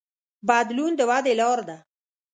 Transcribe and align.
بدلون 0.47 0.91
د 0.99 1.01
ودې 1.09 1.33
لار 1.39 1.59
ده. 1.67 1.77